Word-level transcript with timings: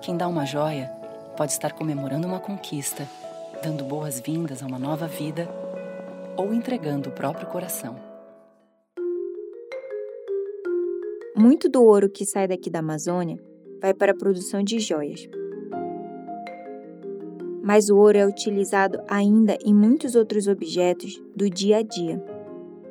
Quem 0.00 0.16
dá 0.16 0.26
uma 0.28 0.44
joia 0.44 0.90
pode 1.36 1.52
estar 1.52 1.72
comemorando 1.72 2.26
uma 2.26 2.40
conquista, 2.40 3.08
dando 3.62 3.84
boas-vindas 3.84 4.62
a 4.62 4.66
uma 4.66 4.78
nova 4.78 5.06
vida 5.06 5.48
ou 6.36 6.52
entregando 6.52 7.08
o 7.08 7.12
próprio 7.12 7.46
coração. 7.46 7.96
Muito 11.36 11.68
do 11.68 11.82
ouro 11.82 12.10
que 12.10 12.24
sai 12.26 12.46
daqui 12.46 12.68
da 12.68 12.80
Amazônia 12.80 13.38
vai 13.80 13.92
para 13.92 14.12
a 14.12 14.16
produção 14.16 14.62
de 14.62 14.78
joias. 14.78 15.28
Mas 17.62 17.88
o 17.88 17.96
ouro 17.96 18.18
é 18.18 18.26
utilizado 18.26 19.00
ainda 19.08 19.56
em 19.64 19.74
muitos 19.74 20.14
outros 20.14 20.46
objetos 20.46 21.22
do 21.34 21.48
dia 21.48 21.78
a 21.78 21.82
dia, 21.82 22.22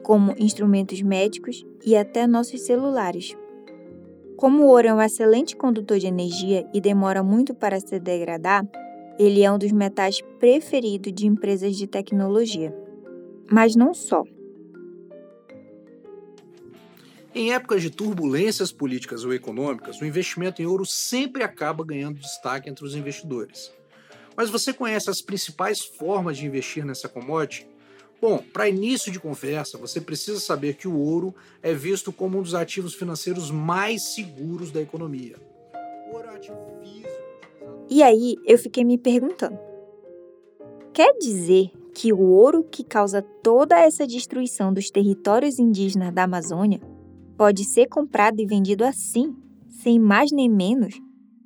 como 0.01 0.33
instrumentos 0.37 1.01
médicos 1.01 1.65
e 1.85 1.95
até 1.95 2.25
nossos 2.25 2.61
celulares. 2.61 3.35
Como 4.41 4.63
o 4.63 4.69
ouro 4.69 4.87
é 4.87 4.93
um 4.95 4.99
excelente 4.99 5.55
condutor 5.55 5.99
de 5.99 6.07
energia 6.07 6.67
e 6.73 6.81
demora 6.81 7.21
muito 7.21 7.53
para 7.53 7.79
se 7.79 7.99
degradar, 7.99 8.67
ele 9.19 9.43
é 9.43 9.51
um 9.51 9.59
dos 9.59 9.71
metais 9.71 10.19
preferidos 10.39 11.13
de 11.13 11.27
empresas 11.27 11.77
de 11.77 11.85
tecnologia. 11.85 12.75
Mas 13.51 13.75
não 13.75 13.93
só. 13.93 14.23
Em 17.35 17.53
épocas 17.53 17.83
de 17.83 17.91
turbulências 17.91 18.71
políticas 18.71 19.23
ou 19.23 19.31
econômicas, 19.31 20.01
o 20.01 20.05
investimento 20.05 20.59
em 20.59 20.65
ouro 20.65 20.87
sempre 20.87 21.43
acaba 21.43 21.85
ganhando 21.85 22.19
destaque 22.19 22.67
entre 22.67 22.83
os 22.83 22.95
investidores. 22.95 23.71
Mas 24.35 24.49
você 24.49 24.73
conhece 24.73 25.07
as 25.07 25.21
principais 25.21 25.81
formas 25.81 26.35
de 26.35 26.47
investir 26.47 26.83
nessa 26.83 27.07
commodity? 27.07 27.67
Bom, 28.21 28.37
para 28.53 28.69
início 28.69 29.11
de 29.11 29.19
conversa, 29.19 29.79
você 29.79 29.99
precisa 29.99 30.39
saber 30.39 30.75
que 30.75 30.87
o 30.87 30.95
ouro 30.95 31.33
é 31.63 31.73
visto 31.73 32.13
como 32.13 32.37
um 32.37 32.43
dos 32.43 32.53
ativos 32.53 32.93
financeiros 32.93 33.49
mais 33.49 34.13
seguros 34.13 34.71
da 34.71 34.79
economia. 34.79 35.37
É. 37.07 37.21
E 37.89 38.03
aí 38.03 38.35
eu 38.45 38.59
fiquei 38.59 38.83
me 38.83 38.99
perguntando: 38.99 39.57
quer 40.93 41.17
dizer 41.17 41.71
que 41.95 42.13
o 42.13 42.21
ouro 42.21 42.63
que 42.63 42.83
causa 42.83 43.23
toda 43.23 43.79
essa 43.79 44.05
destruição 44.05 44.71
dos 44.71 44.91
territórios 44.91 45.57
indígenas 45.57 46.13
da 46.13 46.23
Amazônia 46.23 46.79
pode 47.35 47.65
ser 47.65 47.87
comprado 47.87 48.39
e 48.39 48.45
vendido 48.45 48.85
assim, 48.85 49.35
sem 49.81 49.97
mais 49.97 50.31
nem 50.31 50.47
menos, 50.47 50.93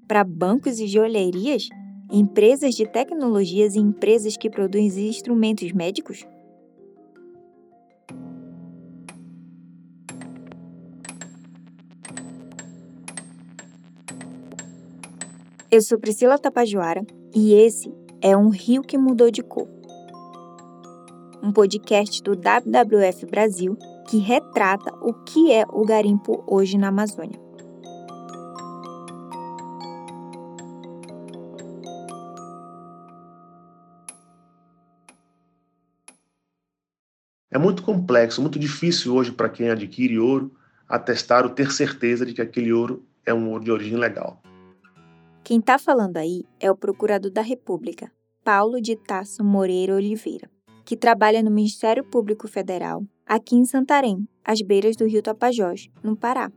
para 0.09 0.25
bancos 0.25 0.77
e 0.79 0.87
joalherias, 0.87 1.69
empresas 2.11 2.75
de 2.75 2.85
tecnologias 2.85 3.75
e 3.75 3.79
empresas 3.79 4.35
que 4.35 4.49
produzem 4.49 5.07
instrumentos 5.07 5.71
médicos? 5.71 6.25
Eu 15.75 15.81
sou 15.81 15.99
Priscila 15.99 16.39
Tapajoara 16.39 17.05
e 17.35 17.53
esse 17.53 17.93
é 18.21 18.37
Um 18.37 18.47
Rio 18.47 18.81
que 18.81 18.97
Mudou 18.97 19.29
de 19.29 19.43
Cor. 19.43 19.67
Um 21.43 21.51
podcast 21.51 22.23
do 22.23 22.31
WWF 22.31 23.25
Brasil 23.25 23.77
que 24.09 24.15
retrata 24.15 24.95
o 25.01 25.13
que 25.25 25.51
é 25.51 25.65
o 25.67 25.83
garimpo 25.83 26.45
hoje 26.47 26.77
na 26.77 26.87
Amazônia. 26.87 27.37
É 37.51 37.57
muito 37.57 37.83
complexo, 37.83 38.41
muito 38.41 38.57
difícil 38.57 39.13
hoje 39.13 39.33
para 39.33 39.49
quem 39.49 39.69
adquire 39.69 40.17
ouro 40.17 40.55
atestar 40.87 41.43
ou 41.43 41.49
ter 41.49 41.69
certeza 41.69 42.25
de 42.25 42.33
que 42.33 42.41
aquele 42.41 42.71
ouro 42.71 43.05
é 43.25 43.33
um 43.33 43.49
ouro 43.49 43.65
de 43.65 43.71
origem 43.71 43.97
legal. 43.97 44.41
Quem 45.45 45.59
está 45.59 45.77
falando 45.77 46.17
aí 46.17 46.43
é 46.59 46.71
o 46.71 46.75
Procurador 46.75 47.29
da 47.29 47.43
República, 47.43 48.11
Paulo 48.43 48.81
de 48.81 48.95
Tasso 48.95 49.43
Moreira 49.43 49.93
Oliveira, 49.93 50.49
que 50.83 50.97
trabalha 50.97 51.43
no 51.43 51.51
Ministério 51.51 52.03
Público 52.03 52.47
Federal 52.47 53.03
aqui 53.27 53.55
em 53.55 53.63
Santarém, 53.63 54.27
às 54.43 54.59
beiras 54.63 54.95
do 54.95 55.05
rio 55.05 55.21
Tapajós, 55.21 55.87
no 56.03 56.15
Pará. 56.17 56.51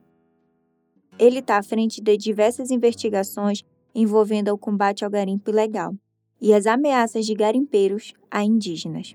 Ele 1.18 1.40
está 1.40 1.58
à 1.58 1.62
frente 1.62 2.00
de 2.00 2.16
diversas 2.16 2.70
investigações 2.70 3.62
envolvendo 3.94 4.48
o 4.54 4.56
combate 4.56 5.04
ao 5.04 5.10
garimpo 5.10 5.50
ilegal 5.50 5.94
e 6.40 6.54
as 6.54 6.66
ameaças 6.66 7.26
de 7.26 7.34
garimpeiros 7.34 8.14
a 8.30 8.42
indígenas. 8.42 9.14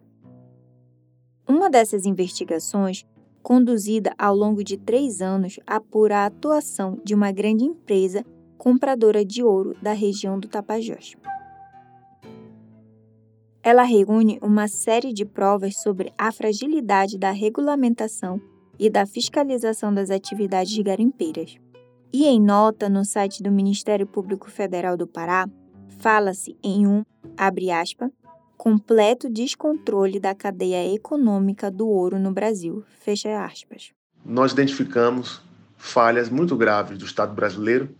Uma 1.50 1.68
dessas 1.68 2.06
investigações, 2.06 3.08
conduzida 3.42 4.14
ao 4.20 4.36
longo 4.36 4.64
de 4.64 4.78
três 4.78 5.20
anos, 5.20 5.59
apura 5.66 6.18
a 6.20 6.26
atuação 6.28 7.02
de 7.03 7.16
uma 7.16 7.31
grande 7.31 7.64
empresa 7.64 8.24
compradora 8.63 9.25
de 9.25 9.44
ouro 9.44 9.75
da 9.81 9.91
região 9.91 10.40
do 10.40 10.47
Tapajós. 10.47 11.18
Ela 13.62 13.84
reúne 13.84 14.40
uma 14.41 14.69
série 14.69 15.12
de 15.12 15.25
provas 15.25 15.81
sobre 15.81 16.13
a 16.18 16.31
fragilidade 16.31 17.18
da 17.18 17.31
regulamentação 17.31 18.40
e 18.79 18.90
da 18.90 19.06
fiscalização 19.06 19.94
das 19.94 20.09
atividades 20.09 20.81
garimpeiras. 20.81 21.57
E 22.13 22.25
em 22.25 22.41
nota 22.41 22.88
no 22.88 23.03
site 23.03 23.44
do 23.44 23.52
Ministério 23.52 24.07
Público 24.07 24.50
Federal 24.50 24.96
do 24.96 25.07
Pará, 25.07 25.46
fala-se 26.00 26.56
em 26.63 26.88
um, 26.88 27.03
abre 27.35 27.69
aspas, 27.69 28.12
completo 28.56 29.29
descontrole 29.29 30.22
da 30.22 30.34
cadeia 30.34 30.88
econômica 30.96 31.69
do 31.69 31.85
ouro 31.85 32.18
no 32.18 32.31
Brasil, 32.31 32.81
fecha 33.02 33.44
aspas. 33.44 33.91
Nós 34.23 34.53
identificamos 34.53 35.41
falhas 35.75 36.29
muito 36.29 36.56
graves 36.56 36.97
do 36.97 37.03
Estado 37.03 37.35
brasileiro 37.35 37.94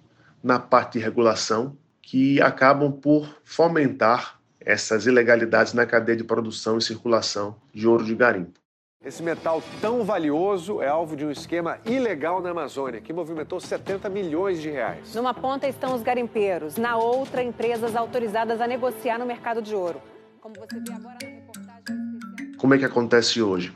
na 0.44 0.60
parte 0.60 1.00
de 1.00 1.06
regulação 1.06 1.78
que 2.02 2.42
acabam 2.42 2.92
por 2.92 3.40
fomentar 3.46 4.40
essas 4.60 5.06
ilegalidades 5.06 5.74
na 5.74 5.86
cadeia 5.86 6.18
de 6.18 6.24
produção 6.24 6.78
e 6.78 6.82
circulação 6.82 7.56
de 7.74 7.88
ouro 7.88 8.04
de 8.04 8.14
garimpo. 8.14 8.60
Esse 9.04 9.22
metal 9.22 9.62
tão 9.82 10.06
valioso 10.06 10.82
é 10.82 10.88
alvo 10.88 11.16
de 11.16 11.26
um 11.26 11.32
esquema 11.32 11.78
ilegal 11.86 12.42
na 12.42 12.52
Amazônia, 12.52 13.02
que 13.02 13.12
movimentou 13.12 13.60
70 13.60 14.10
milhões 14.10 14.62
de 14.62 14.70
reais. 14.70 15.14
Numa 15.14 15.34
ponta 15.34 15.68
estão 15.68 15.94
os 15.94 16.02
garimpeiros, 16.02 16.78
na 16.78 16.96
outra, 16.96 17.44
empresas 17.44 17.98
autorizadas 17.98 18.62
a 18.62 18.68
negociar 18.68 19.18
no 19.18 19.26
mercado 19.26 19.62
de 19.62 19.76
ouro. 19.76 20.02
Como 20.40 20.56
você 20.56 20.80
vê 20.80 20.94
agora 20.94 21.18
na 21.22 21.30
reportagem 21.30 22.58
Como 22.58 22.74
é 22.74 22.78
que 22.78 22.86
acontece 22.86 23.42
hoje? 23.42 23.74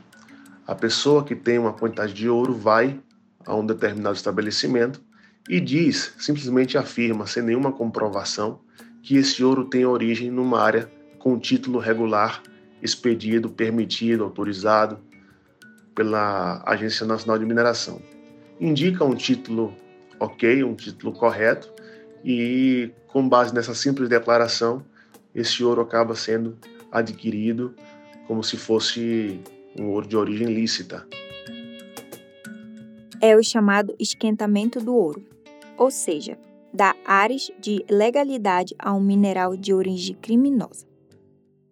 A 0.66 0.74
pessoa 0.74 1.22
que 1.22 1.36
tem 1.36 1.58
uma 1.58 1.74
quantidade 1.74 2.14
de 2.14 2.28
ouro 2.28 2.54
vai 2.54 2.98
a 3.44 3.54
um 3.54 3.64
determinado 3.64 4.16
estabelecimento 4.16 5.02
e 5.48 5.60
diz, 5.60 6.14
simplesmente 6.18 6.76
afirma, 6.76 7.26
sem 7.26 7.42
nenhuma 7.42 7.72
comprovação, 7.72 8.60
que 9.02 9.16
esse 9.16 9.42
ouro 9.42 9.64
tem 9.64 9.86
origem 9.86 10.30
numa 10.30 10.60
área 10.60 10.90
com 11.18 11.38
título 11.38 11.78
regular, 11.78 12.42
expedido, 12.82 13.48
permitido, 13.48 14.24
autorizado 14.24 14.98
pela 15.94 16.62
Agência 16.66 17.06
Nacional 17.06 17.38
de 17.38 17.46
Mineração. 17.46 18.00
Indica 18.60 19.04
um 19.04 19.14
título 19.14 19.74
ok, 20.20 20.62
um 20.62 20.74
título 20.74 21.12
correto, 21.12 21.72
e 22.24 22.90
com 23.06 23.28
base 23.28 23.54
nessa 23.54 23.74
simples 23.74 24.08
declaração, 24.08 24.84
esse 25.34 25.64
ouro 25.64 25.80
acaba 25.80 26.14
sendo 26.14 26.58
adquirido 26.92 27.74
como 28.26 28.42
se 28.42 28.56
fosse 28.56 29.40
um 29.78 29.86
ouro 29.86 30.06
de 30.06 30.16
origem 30.16 30.48
lícita. 30.48 31.06
É 33.20 33.36
o 33.36 33.42
chamado 33.42 33.94
esquentamento 33.98 34.80
do 34.80 34.94
ouro, 34.94 35.24
ou 35.78 35.90
seja, 35.90 36.36
dá 36.74 36.94
ares 37.04 37.50
de 37.60 37.84
legalidade 37.88 38.74
a 38.78 38.92
um 38.92 39.00
mineral 39.00 39.56
de 39.56 39.72
origem 39.72 40.16
criminosa. 40.20 40.86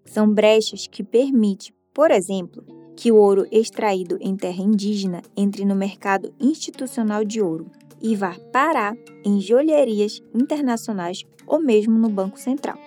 São 0.04 0.32
brechas 0.32 0.86
que 0.86 1.02
permitem, 1.02 1.74
por 1.92 2.10
exemplo, 2.10 2.64
que 2.96 3.12
o 3.12 3.16
ouro 3.16 3.46
extraído 3.52 4.16
em 4.20 4.36
terra 4.36 4.62
indígena 4.62 5.20
entre 5.36 5.64
no 5.64 5.74
mercado 5.74 6.32
institucional 6.40 7.24
de 7.24 7.42
ouro 7.42 7.70
e 8.00 8.14
vá 8.14 8.34
parar 8.52 8.96
em 9.24 9.40
joalherias 9.40 10.22
internacionais 10.34 11.24
ou 11.46 11.60
mesmo 11.60 11.98
no 11.98 12.08
Banco 12.08 12.38
Central. 12.38 12.78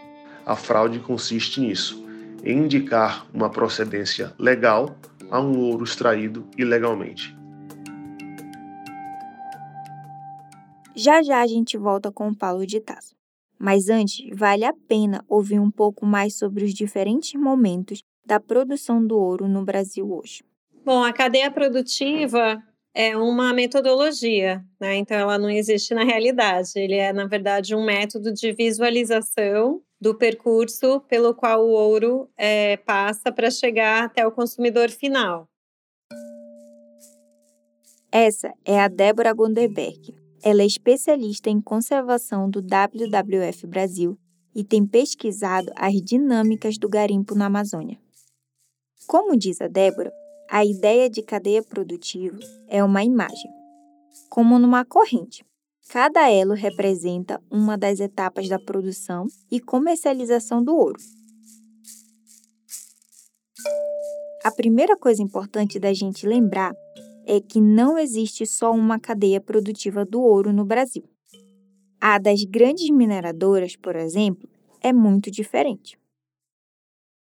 A 0.46 0.56
fraude 0.56 1.00
consiste 1.00 1.62
nisso, 1.62 2.04
em 2.44 2.64
indicar 2.64 3.28
uma 3.34 3.50
procedência 3.50 4.34
legal 4.40 4.96
a 5.30 5.40
um 5.40 5.60
ouro 5.60 5.84
extraído 5.84 6.48
ilegalmente. 6.58 7.39
Já 11.00 11.24
já 11.24 11.42
a 11.42 11.48
gente 11.48 11.78
volta 11.78 12.12
com 12.12 12.28
o 12.28 12.36
Paulo 12.36 12.66
de 12.66 12.82
Tasso. 12.82 13.16
Mas 13.58 13.88
antes, 13.88 14.30
vale 14.38 14.66
a 14.66 14.74
pena 14.74 15.24
ouvir 15.30 15.58
um 15.58 15.72
pouco 15.72 16.06
mais 16.06 16.38
sobre 16.38 16.66
os 16.66 16.74
diferentes 16.74 17.40
momentos 17.40 18.04
da 18.26 18.38
produção 18.38 19.08
do 19.08 19.18
ouro 19.18 19.48
no 19.48 19.64
Brasil 19.64 20.12
hoje. 20.12 20.44
Bom, 20.84 21.02
a 21.02 21.14
cadeia 21.14 21.50
produtiva 21.50 22.62
é 22.94 23.16
uma 23.16 23.54
metodologia, 23.54 24.62
né? 24.78 24.98
Então 24.98 25.16
ela 25.16 25.38
não 25.38 25.50
existe 25.50 25.94
na 25.94 26.04
realidade. 26.04 26.72
Ele 26.76 26.96
é, 26.96 27.14
na 27.14 27.28
verdade, 27.28 27.74
um 27.74 27.86
método 27.86 28.34
de 28.34 28.52
visualização 28.52 29.82
do 30.02 30.14
percurso 30.14 31.00
pelo 31.08 31.34
qual 31.34 31.66
o 31.66 31.72
ouro 31.72 32.30
é, 32.36 32.76
passa 32.76 33.32
para 33.32 33.50
chegar 33.50 34.04
até 34.04 34.28
o 34.28 34.34
consumidor 34.34 34.90
final. 34.90 35.48
Essa 38.12 38.52
é 38.66 38.80
a 38.82 38.90
Débora 38.90 39.32
Gonderberg, 39.34 40.19
ela 40.44 40.62
é 40.62 40.66
especialista 40.66 41.50
em 41.50 41.62
conservação 41.62 42.50
do 42.50 42.62
WWF 42.62 43.68
Brasil 43.68 44.18
e 44.56 44.64
tem 44.64 44.86
pesquisado 44.86 45.72
as 45.76 46.02
dinâmicas 46.02 46.78
do 46.78 46.90
garimpo 46.90 47.36
na 47.36 47.46
Amazônia. 47.46 48.00
Como 49.08 49.36
diz 49.36 49.62
a 49.62 49.68
Débora, 49.68 50.12
a 50.50 50.66
ideia 50.66 51.10
de 51.10 51.22
cadeia 51.22 51.64
produtiva 51.64 52.40
é 52.68 52.84
uma 52.84 53.04
imagem, 53.04 53.52
como 54.30 54.58
numa 54.58 54.84
corrente. 54.84 55.46
Cada 55.90 56.30
elo 56.30 56.54
representa 56.54 57.42
uma 57.50 57.78
das 57.78 58.00
etapas 58.00 58.48
da 58.48 58.60
produção 58.60 59.26
e 59.52 59.60
comercialização 59.60 60.64
do 60.64 60.76
ouro. 60.76 61.00
A 64.44 64.52
primeira 64.52 64.96
coisa 64.96 65.22
importante 65.22 65.80
da 65.80 65.94
gente 65.94 66.26
lembrar 66.26 66.74
é 67.30 67.40
que 67.40 67.62
não 67.62 67.96
existe 67.96 68.44
só 68.48 68.72
uma 68.72 69.00
cadeia 69.00 69.40
produtiva 69.40 70.04
do 70.04 70.20
ouro 70.20 70.52
no 70.52 70.66
Brasil. 70.66 71.04
A 72.02 72.18
das 72.18 72.44
grandes 72.44 72.90
mineradoras, 72.90 73.76
por 73.76 73.96
exemplo, 73.96 74.50
é 74.82 74.92
muito 74.92 75.30
diferente. 75.30 75.96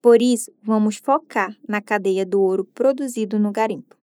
Por 0.02 0.20
isso, 0.20 0.52
vamos 0.60 0.96
focar 0.96 1.56
na 1.68 1.80
cadeia 1.80 2.26
do 2.26 2.42
ouro 2.42 2.64
produzido 2.64 3.38
no 3.38 3.52
garimpo. 3.52 3.96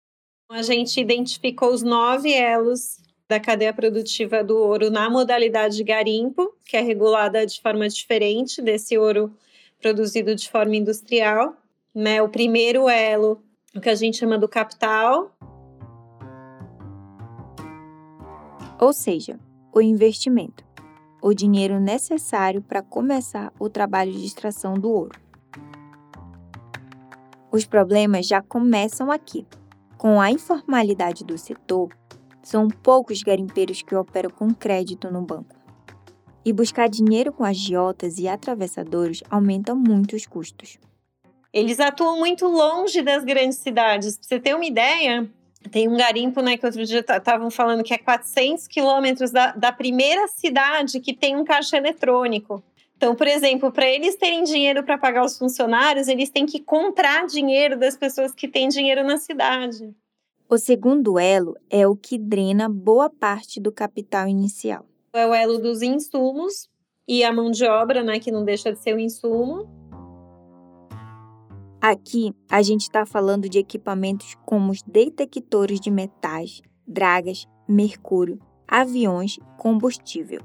A 0.48 0.62
gente 0.62 1.00
identificou 1.00 1.72
os 1.72 1.82
nove 1.82 2.32
elos 2.32 2.98
da 3.28 3.40
cadeia 3.40 3.74
produtiva 3.74 4.44
do 4.44 4.56
ouro 4.56 4.92
na 4.92 5.10
modalidade 5.10 5.76
de 5.76 5.82
garimpo, 5.82 6.54
que 6.66 6.76
é 6.76 6.80
regulada 6.80 7.44
de 7.44 7.60
forma 7.60 7.88
diferente 7.88 8.62
desse 8.62 8.96
ouro 8.96 9.34
produzido 9.82 10.36
de 10.36 10.48
forma 10.48 10.76
industrial. 10.76 11.56
Né? 11.92 12.22
O 12.22 12.28
primeiro 12.28 12.88
elo, 12.88 13.42
o 13.74 13.80
que 13.80 13.88
a 13.88 13.94
gente 13.96 14.18
chama 14.18 14.38
do 14.38 14.48
capital, 14.48 15.36
ou 18.80 18.92
seja, 18.92 19.38
o 19.74 19.80
investimento, 19.80 20.64
o 21.22 21.34
dinheiro 21.34 21.78
necessário 21.78 22.62
para 22.62 22.82
começar 22.82 23.52
o 23.58 23.68
trabalho 23.68 24.10
de 24.10 24.24
extração 24.24 24.74
do 24.74 24.90
ouro. 24.90 25.20
Os 27.52 27.66
problemas 27.66 28.26
já 28.26 28.40
começam 28.40 29.10
aqui. 29.10 29.46
Com 29.98 30.18
a 30.18 30.30
informalidade 30.30 31.24
do 31.24 31.36
setor, 31.36 31.90
são 32.42 32.68
poucos 32.68 33.22
garimpeiros 33.22 33.82
que 33.82 33.94
operam 33.94 34.30
com 34.30 34.54
crédito 34.54 35.10
no 35.10 35.20
banco. 35.20 35.54
E 36.42 36.52
buscar 36.52 36.88
dinheiro 36.88 37.32
com 37.32 37.44
agiotas 37.44 38.18
e 38.18 38.26
atravessadores 38.26 39.22
aumenta 39.28 39.74
muito 39.74 40.16
os 40.16 40.26
custos. 40.26 40.78
Eles 41.52 41.80
atuam 41.80 42.18
muito 42.18 42.46
longe 42.46 43.02
das 43.02 43.24
grandes 43.24 43.58
cidades. 43.58 44.16
Pra 44.16 44.26
você 44.26 44.40
ter 44.40 44.54
uma 44.54 44.64
ideia, 44.64 45.30
tem 45.68 45.88
um 45.88 45.96
garimpo, 45.96 46.40
né, 46.40 46.56
que 46.56 46.64
outro 46.64 46.84
dia 46.84 47.00
estavam 47.00 47.50
falando 47.50 47.82
que 47.82 47.92
é 47.92 47.98
400 47.98 48.66
quilômetros 48.66 49.30
da, 49.30 49.52
da 49.52 49.70
primeira 49.70 50.26
cidade 50.28 51.00
que 51.00 51.12
tem 51.12 51.36
um 51.36 51.44
caixa 51.44 51.76
eletrônico. 51.76 52.62
Então, 52.96 53.14
por 53.14 53.26
exemplo, 53.26 53.72
para 53.72 53.88
eles 53.88 54.16
terem 54.16 54.42
dinheiro 54.42 54.84
para 54.84 54.98
pagar 54.98 55.24
os 55.24 55.38
funcionários, 55.38 56.06
eles 56.06 56.28
têm 56.28 56.44
que 56.44 56.60
comprar 56.60 57.26
dinheiro 57.26 57.78
das 57.78 57.96
pessoas 57.96 58.32
que 58.32 58.46
têm 58.46 58.68
dinheiro 58.68 59.02
na 59.04 59.16
cidade. 59.16 59.94
O 60.48 60.58
segundo 60.58 61.18
elo 61.18 61.56
é 61.70 61.86
o 61.86 61.96
que 61.96 62.18
drena 62.18 62.68
boa 62.68 63.08
parte 63.08 63.60
do 63.60 63.72
capital 63.72 64.28
inicial. 64.28 64.84
É 65.14 65.26
o 65.26 65.32
elo 65.32 65.58
dos 65.58 65.80
insumos 65.80 66.68
e 67.06 67.24
a 67.24 67.32
mão 67.32 67.50
de 67.50 67.64
obra, 67.64 68.02
né, 68.02 68.18
que 68.18 68.30
não 68.30 68.44
deixa 68.44 68.72
de 68.72 68.78
ser 68.78 68.94
o 68.94 68.98
insumo. 68.98 69.79
Aqui, 71.80 72.34
a 72.50 72.60
gente 72.60 72.82
está 72.82 73.06
falando 73.06 73.48
de 73.48 73.58
equipamentos 73.58 74.36
como 74.44 74.70
os 74.70 74.82
detectores 74.82 75.80
de 75.80 75.90
metais, 75.90 76.60
dragas, 76.86 77.48
mercúrio, 77.66 78.38
aviões, 78.68 79.38
combustível. 79.56 80.42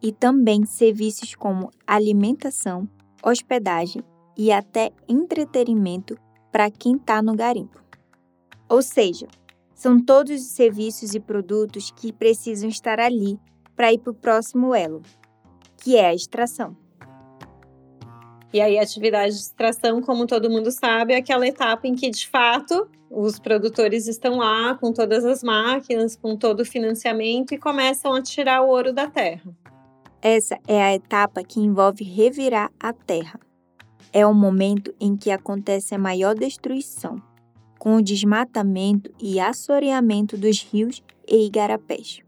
E 0.00 0.12
também 0.12 0.64
serviços 0.64 1.34
como 1.34 1.72
alimentação, 1.84 2.88
hospedagem 3.24 4.04
e 4.36 4.52
até 4.52 4.92
entretenimento 5.08 6.16
para 6.52 6.70
quem 6.70 6.94
está 6.94 7.20
no 7.20 7.34
garimpo. 7.34 7.82
Ou 8.68 8.82
seja, 8.82 9.26
são 9.74 9.98
todos 9.98 10.40
os 10.40 10.46
serviços 10.48 11.12
e 11.12 11.18
produtos 11.18 11.90
que 11.90 12.12
precisam 12.12 12.68
estar 12.68 13.00
ali 13.00 13.36
para 13.74 13.92
ir 13.92 13.98
para 13.98 14.12
o 14.12 14.14
próximo 14.14 14.72
elo, 14.72 15.02
que 15.76 15.96
é 15.96 16.06
a 16.06 16.14
extração. 16.14 16.85
E 18.52 18.60
aí, 18.60 18.78
a 18.78 18.82
atividade 18.82 19.34
de 19.34 19.40
extração, 19.40 20.00
como 20.00 20.26
todo 20.26 20.50
mundo 20.50 20.70
sabe, 20.70 21.12
é 21.12 21.16
aquela 21.16 21.46
etapa 21.46 21.86
em 21.86 21.94
que, 21.94 22.10
de 22.10 22.28
fato, 22.28 22.88
os 23.10 23.38
produtores 23.38 24.06
estão 24.06 24.38
lá 24.38 24.74
com 24.74 24.92
todas 24.92 25.24
as 25.24 25.42
máquinas, 25.42 26.16
com 26.16 26.36
todo 26.36 26.60
o 26.60 26.64
financiamento 26.64 27.52
e 27.52 27.58
começam 27.58 28.14
a 28.14 28.22
tirar 28.22 28.62
o 28.62 28.68
ouro 28.68 28.92
da 28.92 29.08
terra. 29.08 29.54
Essa 30.22 30.58
é 30.66 30.82
a 30.82 30.94
etapa 30.94 31.44
que 31.44 31.60
envolve 31.60 32.02
revirar 32.02 32.70
a 32.80 32.92
terra. 32.92 33.38
É 34.12 34.26
o 34.26 34.34
momento 34.34 34.94
em 34.98 35.16
que 35.16 35.30
acontece 35.30 35.94
a 35.94 35.98
maior 35.98 36.34
destruição, 36.34 37.20
com 37.78 37.96
o 37.96 38.02
desmatamento 38.02 39.12
e 39.20 39.38
assoreamento 39.38 40.36
dos 40.36 40.62
rios 40.62 41.02
e 41.28 41.46
igarapés. 41.46 42.20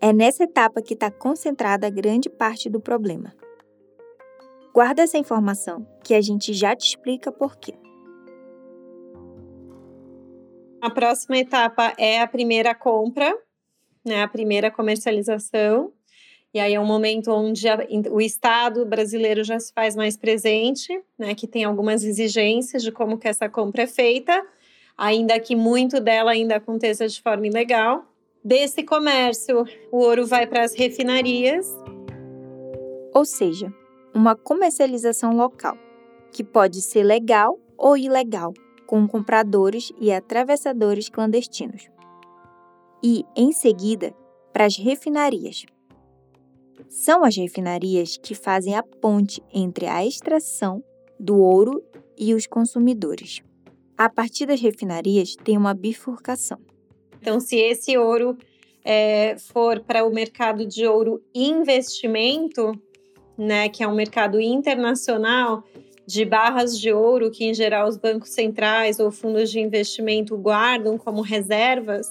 É 0.00 0.12
nessa 0.12 0.44
etapa 0.44 0.82
que 0.82 0.94
está 0.94 1.10
concentrada 1.10 1.88
grande 1.88 2.28
parte 2.28 2.68
do 2.68 2.80
problema. 2.80 3.32
Guarda 4.74 5.02
essa 5.02 5.16
informação, 5.16 5.86
que 6.02 6.12
a 6.14 6.20
gente 6.20 6.52
já 6.52 6.74
te 6.74 6.88
explica 6.88 7.30
por 7.30 7.56
quê. 7.56 7.74
A 10.82 10.90
próxima 10.90 11.38
etapa 11.38 11.94
é 11.96 12.20
a 12.20 12.26
primeira 12.26 12.74
compra, 12.74 13.32
né, 14.04 14.24
a 14.24 14.26
primeira 14.26 14.72
comercialização. 14.72 15.92
E 16.52 16.58
aí 16.58 16.74
é 16.74 16.80
um 16.80 16.84
momento 16.84 17.30
onde 17.30 17.68
a, 17.68 17.78
o 18.10 18.20
Estado 18.20 18.84
brasileiro 18.84 19.44
já 19.44 19.60
se 19.60 19.72
faz 19.72 19.94
mais 19.94 20.16
presente, 20.16 21.00
né, 21.16 21.36
que 21.36 21.46
tem 21.46 21.62
algumas 21.62 22.02
exigências 22.02 22.82
de 22.82 22.90
como 22.90 23.16
que 23.16 23.28
essa 23.28 23.48
compra 23.48 23.84
é 23.84 23.86
feita, 23.86 24.44
ainda 24.98 25.38
que 25.38 25.54
muito 25.54 26.00
dela 26.00 26.32
ainda 26.32 26.56
aconteça 26.56 27.06
de 27.06 27.22
forma 27.22 27.46
ilegal. 27.46 28.04
Desse 28.44 28.82
comércio, 28.82 29.64
o 29.92 29.98
ouro 29.98 30.26
vai 30.26 30.48
para 30.48 30.64
as 30.64 30.74
refinarias. 30.74 31.64
Ou 33.14 33.24
seja, 33.24 33.72
uma 34.14 34.36
comercialização 34.36 35.36
local, 35.36 35.76
que 36.30 36.44
pode 36.44 36.80
ser 36.80 37.02
legal 37.02 37.58
ou 37.76 37.96
ilegal, 37.96 38.54
com 38.86 39.06
compradores 39.08 39.92
e 40.00 40.12
atravessadores 40.12 41.08
clandestinos. 41.08 41.88
E, 43.02 43.24
em 43.36 43.52
seguida, 43.52 44.14
para 44.52 44.66
as 44.66 44.76
refinarias. 44.76 45.66
São 46.88 47.24
as 47.24 47.36
refinarias 47.36 48.16
que 48.16 48.34
fazem 48.34 48.76
a 48.76 48.82
ponte 48.82 49.42
entre 49.52 49.86
a 49.86 50.06
extração 50.06 50.82
do 51.18 51.38
ouro 51.38 51.82
e 52.16 52.34
os 52.34 52.46
consumidores. 52.46 53.42
A 53.96 54.08
partir 54.08 54.46
das 54.46 54.60
refinarias 54.60 55.34
tem 55.34 55.56
uma 55.56 55.74
bifurcação. 55.74 56.58
Então, 57.20 57.40
se 57.40 57.56
esse 57.56 57.96
ouro 57.98 58.36
é, 58.84 59.36
for 59.38 59.80
para 59.80 60.04
o 60.04 60.12
mercado 60.12 60.66
de 60.66 60.86
ouro 60.86 61.22
investimento, 61.34 62.72
né, 63.36 63.68
que 63.68 63.82
é 63.82 63.88
um 63.88 63.94
mercado 63.94 64.40
internacional 64.40 65.64
de 66.06 66.24
barras 66.24 66.78
de 66.78 66.92
ouro 66.92 67.30
que 67.30 67.44
em 67.44 67.54
geral 67.54 67.88
os 67.88 67.96
bancos 67.96 68.30
centrais 68.30 69.00
ou 69.00 69.10
fundos 69.10 69.50
de 69.50 69.60
investimento 69.60 70.36
guardam 70.36 70.98
como 70.98 71.22
reservas. 71.22 72.06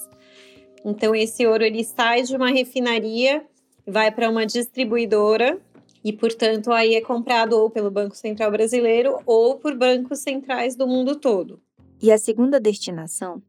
Então 0.84 1.14
esse 1.14 1.46
ouro 1.46 1.64
ele 1.64 1.84
sai 1.84 2.22
de 2.22 2.36
uma 2.36 2.50
refinaria, 2.50 3.44
vai 3.86 4.10
para 4.10 4.28
uma 4.28 4.44
distribuidora 4.44 5.58
e, 6.02 6.12
portanto, 6.12 6.70
aí 6.70 6.94
é 6.94 7.00
comprado 7.00 7.54
ou 7.54 7.70
pelo 7.70 7.90
Banco 7.90 8.14
Central 8.14 8.50
Brasileiro 8.50 9.18
ou 9.24 9.56
por 9.56 9.74
bancos 9.74 10.18
centrais 10.18 10.76
do 10.76 10.86
mundo 10.86 11.16
todo. 11.16 11.62
E 12.02 12.12
a 12.12 12.18
segunda 12.18 12.60
destinação 12.60 13.42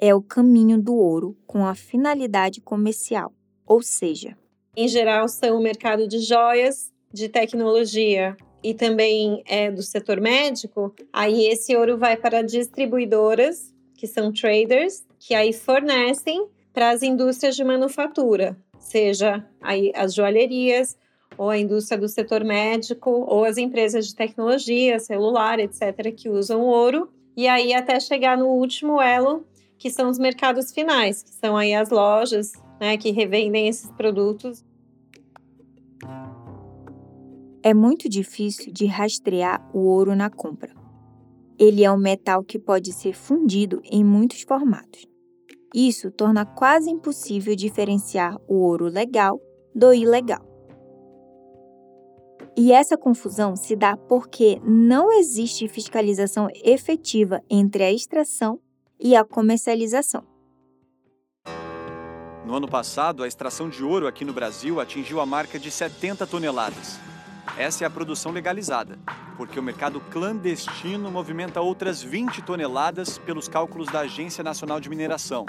é 0.00 0.12
o 0.12 0.20
caminho 0.20 0.82
do 0.82 0.96
ouro 0.96 1.36
com 1.46 1.64
a 1.64 1.76
finalidade 1.76 2.60
comercial, 2.60 3.32
ou 3.64 3.80
seja, 3.80 4.36
em 4.76 4.88
geral 4.88 5.28
são 5.28 5.58
o 5.58 5.62
mercado 5.62 6.08
de 6.08 6.18
joias, 6.18 6.90
de 7.12 7.28
tecnologia 7.28 8.36
e 8.62 8.74
também 8.74 9.42
é 9.46 9.70
do 9.70 9.82
setor 9.82 10.20
médico, 10.20 10.94
aí 11.12 11.46
esse 11.46 11.76
ouro 11.76 11.98
vai 11.98 12.16
para 12.16 12.42
distribuidoras, 12.42 13.74
que 13.96 14.06
são 14.06 14.32
traders, 14.32 15.04
que 15.18 15.34
aí 15.34 15.52
fornecem 15.52 16.46
para 16.72 16.90
as 16.90 17.02
indústrias 17.02 17.56
de 17.56 17.64
manufatura, 17.64 18.56
seja 18.78 19.44
aí 19.60 19.92
as 19.94 20.14
joalherias, 20.14 20.96
ou 21.36 21.50
a 21.50 21.58
indústria 21.58 21.98
do 21.98 22.08
setor 22.08 22.44
médico, 22.44 23.10
ou 23.10 23.44
as 23.44 23.56
empresas 23.56 24.06
de 24.06 24.14
tecnologia, 24.14 24.98
celular, 24.98 25.58
etc., 25.58 26.14
que 26.14 26.28
usam 26.28 26.62
ouro, 26.62 27.10
e 27.36 27.48
aí 27.48 27.72
até 27.72 27.98
chegar 27.98 28.36
no 28.36 28.46
último 28.46 29.00
elo, 29.00 29.46
que 29.78 29.90
são 29.90 30.08
os 30.08 30.18
mercados 30.18 30.72
finais, 30.72 31.22
que 31.22 31.30
são 31.30 31.56
aí 31.56 31.74
as 31.74 31.90
lojas 31.90 32.52
né, 32.78 32.96
que 32.96 33.10
revendem 33.10 33.68
esses 33.68 33.90
produtos 33.92 34.64
é 37.62 37.72
muito 37.72 38.08
difícil 38.08 38.72
de 38.72 38.86
rastrear 38.86 39.64
o 39.72 39.80
ouro 39.80 40.16
na 40.16 40.28
compra. 40.28 40.74
Ele 41.58 41.84
é 41.84 41.92
um 41.92 41.96
metal 41.96 42.42
que 42.42 42.58
pode 42.58 42.92
ser 42.92 43.14
fundido 43.14 43.80
em 43.84 44.02
muitos 44.02 44.42
formatos. 44.42 45.06
Isso 45.74 46.10
torna 46.10 46.44
quase 46.44 46.90
impossível 46.90 47.54
diferenciar 47.54 48.36
o 48.48 48.56
ouro 48.56 48.86
legal 48.86 49.40
do 49.74 49.94
ilegal. 49.94 50.44
E 52.56 52.72
essa 52.72 52.98
confusão 52.98 53.56
se 53.56 53.74
dá 53.74 53.96
porque 53.96 54.60
não 54.62 55.10
existe 55.10 55.66
fiscalização 55.68 56.48
efetiva 56.62 57.40
entre 57.48 57.82
a 57.84 57.92
extração 57.92 58.60
e 59.00 59.16
a 59.16 59.24
comercialização. 59.24 60.22
No 62.44 62.56
ano 62.56 62.68
passado, 62.68 63.22
a 63.22 63.28
extração 63.28 63.70
de 63.70 63.82
ouro 63.82 64.06
aqui 64.06 64.24
no 64.24 64.32
Brasil 64.32 64.80
atingiu 64.80 65.20
a 65.20 65.24
marca 65.24 65.58
de 65.58 65.70
70 65.70 66.26
toneladas. 66.26 67.11
Essa 67.56 67.84
é 67.84 67.86
a 67.86 67.90
produção 67.90 68.32
legalizada, 68.32 68.98
porque 69.36 69.60
o 69.60 69.62
mercado 69.62 70.00
clandestino 70.10 71.10
movimenta 71.10 71.60
outras 71.60 72.02
20 72.02 72.40
toneladas 72.40 73.18
pelos 73.18 73.46
cálculos 73.46 73.88
da 73.88 74.00
Agência 74.00 74.42
Nacional 74.42 74.80
de 74.80 74.88
Mineração. 74.88 75.44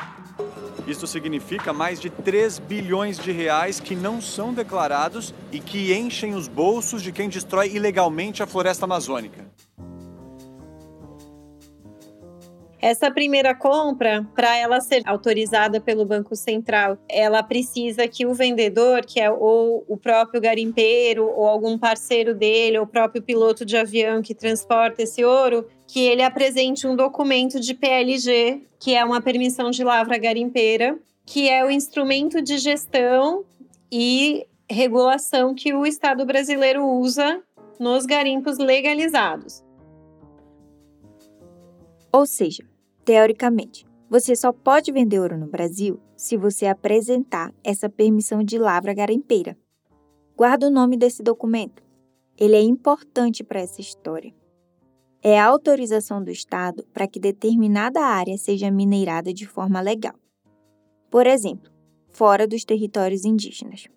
Isso 0.86 1.08
significa 1.08 1.72
mais 1.72 2.02
de 2.02 2.10
3 2.10 2.60
bilhões 2.60 3.18
de 3.18 3.32
reais 3.32 3.80
que 3.80 3.96
não 3.96 4.22
são 4.22 4.54
declarados 4.54 5.34
e 5.50 5.62
que 5.62 5.94
enchem 5.94 6.36
os 6.36 6.50
bolsos 6.50 7.02
de 7.02 7.14
quem 7.14 7.30
destrói 7.30 7.70
ilegalmente 7.74 8.44
a 8.44 8.48
floresta 8.48 8.84
amazônica. 8.84 9.46
Essa 12.84 13.10
primeira 13.10 13.56
compra, 13.56 14.28
para 14.36 14.58
ela 14.58 14.82
ser 14.82 15.04
autorizada 15.06 15.80
pelo 15.80 16.04
Banco 16.04 16.36
Central, 16.36 16.98
ela 17.08 17.42
precisa 17.42 18.10
que 18.10 18.26
o 18.26 18.34
vendedor, 18.34 19.06
que 19.06 19.22
é 19.22 19.32
ou 19.32 19.86
o 19.88 19.96
próprio 19.96 20.42
garimpeiro, 20.42 21.26
ou 21.26 21.48
algum 21.48 21.78
parceiro 21.78 22.36
dele, 22.36 22.78
ou 22.78 22.84
o 22.84 22.88
próprio 22.88 23.22
piloto 23.22 23.64
de 23.64 23.78
avião 23.78 24.22
que 24.22 24.36
transporta 24.36 25.02
esse 25.02 25.24
ouro, 25.24 25.66
que 25.88 26.02
ele 26.02 26.24
apresente 26.24 26.86
um 26.86 26.94
documento 26.94 27.58
de 27.58 27.74
PLG, 27.74 28.64
que 28.78 28.94
é 28.94 29.06
uma 29.06 29.22
permissão 29.22 29.72
de 29.72 29.82
lavra 29.82 30.18
garimpeira, 30.18 31.00
que 31.26 31.48
é 31.48 31.64
o 31.64 31.72
instrumento 31.72 32.42
de 32.42 32.58
gestão 32.58 33.46
e 33.90 34.46
regulação 34.70 35.56
que 35.56 35.74
o 35.74 35.86
Estado 35.86 36.26
brasileiro 36.26 36.86
usa 36.86 37.42
nos 37.80 38.06
garimpos 38.06 38.58
legalizados. 38.58 39.64
Ou 42.12 42.26
seja, 42.26 42.73
teoricamente, 43.04 43.86
você 44.10 44.36
só 44.36 44.52
pode 44.52 44.92
vender 44.92 45.20
ouro 45.20 45.38
no 45.38 45.48
Brasil 45.48 46.00
se 46.16 46.38
você 46.38 46.66
apresentar 46.66 47.54
essa 47.64 47.90
permissão 47.90 48.44
de 48.44 48.58
lavra 48.58 48.94
garimpeira. 48.94 49.58
Guarda 50.36 50.68
o 50.68 50.72
nome 50.72 50.98
desse 50.98 51.22
documento. 51.22 51.84
Ele 52.38 52.56
é 52.56 52.62
importante 52.62 53.44
para 53.44 53.62
essa 53.62 53.82
história 53.82 54.34
é 55.24 55.40
a 55.40 55.46
autorização 55.46 56.22
do 56.22 56.30
Estado 56.30 56.86
para 56.92 57.08
que 57.08 57.18
determinada 57.18 58.02
área 58.02 58.38
seja 58.38 58.70
minerada 58.70 59.34
de 59.34 59.48
forma 59.48 59.80
legal. 59.80 60.16
Por 61.10 61.26
exemplo, 61.26 61.72
fora 62.10 62.46
dos 62.46 62.66
territórios 62.66 63.24
indígenas. 63.24 63.88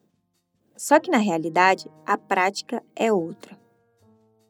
Só 0.77 1.01
que 1.01 1.11
na 1.11 1.19
realidade, 1.19 1.91
a 2.07 2.17
prática 2.17 2.81
é 2.95 3.13
outra. 3.13 3.59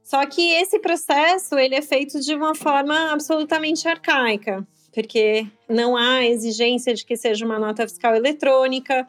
Só 0.06 0.24
que 0.24 0.52
esse 0.52 0.78
processo 0.78 1.58
ele 1.58 1.74
é 1.74 1.82
feito 1.82 2.20
de 2.20 2.32
uma 2.32 2.54
forma 2.54 3.10
absolutamente 3.10 3.88
arcaica, 3.88 4.64
porque 4.94 5.44
não 5.68 5.96
há 5.96 6.24
exigência 6.24 6.94
de 6.94 7.04
que 7.04 7.16
seja 7.16 7.44
uma 7.44 7.58
nota 7.58 7.82
fiscal 7.88 8.14
eletrônica, 8.14 9.04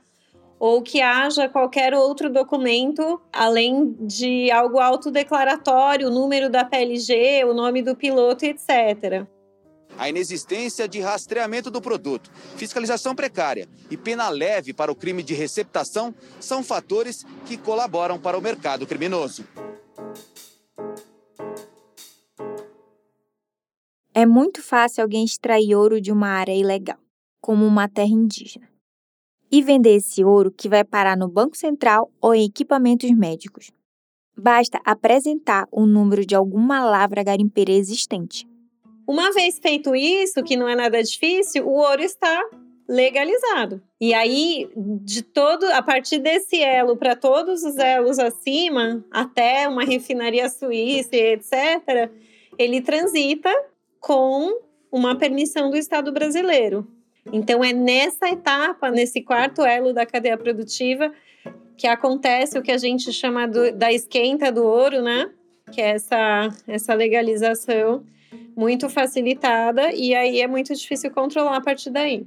ou 0.58 0.82
que 0.82 1.00
haja 1.00 1.48
qualquer 1.48 1.94
outro 1.94 2.32
documento 2.32 3.22
além 3.32 3.96
de 4.00 4.50
algo 4.50 4.80
autodeclaratório, 4.80 6.08
o 6.08 6.12
número 6.12 6.50
da 6.50 6.66
PLG, 6.66 7.46
o 7.46 7.54
nome 7.54 7.84
do 7.84 7.96
piloto, 7.96 8.44
etc. 8.44 9.28
A 10.00 10.10
inexistência 10.10 10.88
de 10.88 11.00
rastreamento 11.00 11.70
do 11.70 11.80
produto, 11.80 12.32
fiscalização 12.56 13.14
precária 13.14 13.68
e 13.92 13.96
pena 13.96 14.30
leve 14.30 14.74
para 14.74 14.92
o 14.92 14.96
crime 14.96 15.22
de 15.22 15.36
receptação 15.36 16.12
são 16.40 16.64
fatores 16.64 17.24
que 17.46 17.56
colaboram 17.56 18.18
para 18.18 18.36
o 18.36 18.42
mercado 18.42 18.88
criminoso. 18.88 19.46
É 24.20 24.26
muito 24.26 24.64
fácil 24.64 25.04
alguém 25.04 25.24
extrair 25.24 25.76
ouro 25.76 26.02
de 26.02 26.12
uma 26.12 26.30
área 26.30 26.52
ilegal, 26.52 26.98
como 27.40 27.64
uma 27.64 27.88
terra 27.88 28.10
indígena 28.10 28.68
e 29.52 29.62
vender 29.62 29.94
esse 29.94 30.24
ouro 30.24 30.50
que 30.50 30.68
vai 30.68 30.84
parar 30.84 31.16
no 31.16 31.28
Banco 31.28 31.56
Central 31.56 32.12
ou 32.20 32.34
em 32.34 32.46
equipamentos 32.46 33.12
médicos. 33.12 33.70
Basta 34.36 34.82
apresentar 34.84 35.68
o 35.72 35.86
número 35.86 36.26
de 36.26 36.34
alguma 36.34 36.84
lavra 36.84 37.22
garimpeira 37.22 37.72
existente. 37.72 38.48
Uma 39.08 39.32
vez 39.32 39.60
feito 39.60 39.96
isso, 39.96 40.42
que 40.42 40.58
não 40.58 40.68
é 40.68 40.76
nada 40.76 41.04
difícil, 41.04 41.68
o 41.68 41.74
ouro 41.74 42.02
está 42.02 42.44
legalizado. 42.90 43.80
E 44.02 44.16
aí, 44.16 44.68
de 44.76 45.22
todo, 45.22 45.64
a 45.74 45.84
partir 45.84 46.18
desse 46.18 46.60
elo 46.60 46.98
para 46.98 47.16
todos 47.16 47.62
os 47.62 47.78
elos 47.78 48.18
acima, 48.18 49.06
até 49.12 49.68
uma 49.68 49.84
refinaria 49.86 50.50
suíça, 50.50 51.16
etc., 51.16 52.10
ele 52.58 52.82
transita 52.82 53.54
com 54.08 54.62
uma 54.90 55.18
permissão 55.18 55.70
do 55.70 55.76
Estado 55.76 56.14
brasileiro. 56.14 56.88
Então, 57.34 57.62
é 57.62 57.74
nessa 57.74 58.30
etapa, 58.30 58.90
nesse 58.90 59.22
quarto 59.22 59.64
elo 59.64 59.94
da 59.94 60.06
cadeia 60.06 60.38
produtiva, 60.38 61.12
que 61.76 61.86
acontece 61.86 62.58
o 62.58 62.62
que 62.62 62.72
a 62.72 62.78
gente 62.78 63.12
chama 63.12 63.46
do, 63.46 63.70
da 63.74 63.92
esquenta 63.92 64.50
do 64.50 64.64
ouro, 64.64 65.02
né? 65.02 65.30
Que 65.74 65.82
é 65.82 65.90
essa, 65.90 66.48
essa 66.66 66.94
legalização 66.94 68.06
muito 68.56 68.88
facilitada, 68.88 69.92
e 69.92 70.16
aí 70.16 70.40
é 70.40 70.48
muito 70.48 70.74
difícil 70.74 71.12
controlar 71.12 71.58
a 71.58 71.62
partir 71.62 71.90
daí. 71.90 72.26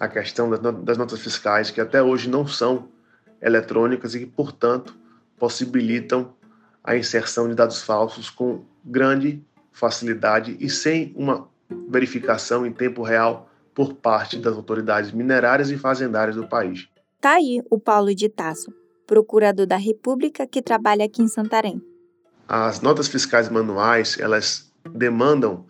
A 0.00 0.08
questão 0.08 0.50
das 0.50 0.98
notas 0.98 1.20
fiscais, 1.20 1.70
que 1.70 1.80
até 1.80 2.02
hoje 2.02 2.28
não 2.28 2.44
são 2.44 2.88
eletrônicas 3.40 4.16
e 4.16 4.18
que, 4.18 4.26
portanto, 4.26 4.98
possibilitam 5.38 6.34
a 6.86 6.96
inserção 6.96 7.48
de 7.48 7.54
dados 7.54 7.82
falsos 7.82 8.30
com 8.30 8.64
grande 8.84 9.42
facilidade 9.72 10.56
e 10.60 10.70
sem 10.70 11.12
uma 11.16 11.48
verificação 11.88 12.64
em 12.64 12.72
tempo 12.72 13.02
real 13.02 13.50
por 13.74 13.94
parte 13.94 14.38
das 14.38 14.54
autoridades 14.54 15.12
minerárias 15.12 15.70
e 15.70 15.76
fazendárias 15.76 16.36
do 16.36 16.48
país. 16.48 16.88
Tá 17.20 17.32
aí 17.32 17.60
o 17.68 17.78
Paulo 17.78 18.14
de 18.14 18.28
Tasso, 18.28 18.72
procurador 19.06 19.66
da 19.66 19.76
República 19.76 20.46
que 20.46 20.62
trabalha 20.62 21.04
aqui 21.04 21.20
em 21.20 21.28
Santarém. 21.28 21.82
As 22.48 22.80
notas 22.80 23.08
fiscais 23.08 23.48
manuais, 23.48 24.16
elas 24.18 24.72
demandam 24.94 25.66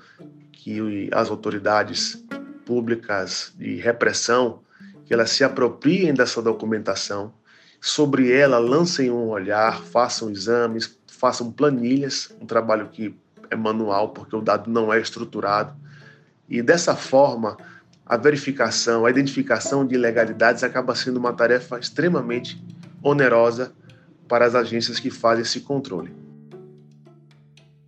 que 0.52 1.08
as 1.12 1.30
autoridades 1.30 2.22
públicas 2.66 3.54
de 3.56 3.76
repressão 3.76 4.60
que 5.06 5.14
elas 5.14 5.30
se 5.30 5.44
apropriem 5.44 6.12
dessa 6.12 6.42
documentação, 6.42 7.32
sobre 7.80 8.32
ela 8.32 8.58
lancem 8.58 9.10
um 9.10 9.28
olhar, 9.28 9.82
façam 9.84 10.30
exames, 10.30 10.98
façam 11.16 11.50
planilhas, 11.50 12.34
um 12.40 12.46
trabalho 12.46 12.88
que 12.88 13.14
é 13.50 13.56
manual, 13.56 14.10
porque 14.10 14.36
o 14.36 14.40
dado 14.40 14.70
não 14.70 14.92
é 14.92 15.00
estruturado. 15.00 15.74
E 16.48 16.62
dessa 16.62 16.94
forma, 16.94 17.56
a 18.04 18.16
verificação, 18.16 19.04
a 19.04 19.10
identificação 19.10 19.86
de 19.86 19.94
ilegalidades 19.94 20.62
acaba 20.62 20.94
sendo 20.94 21.16
uma 21.18 21.32
tarefa 21.32 21.78
extremamente 21.78 22.62
onerosa 23.02 23.72
para 24.28 24.44
as 24.44 24.54
agências 24.54 25.00
que 25.00 25.10
fazem 25.10 25.42
esse 25.42 25.60
controle. 25.60 26.14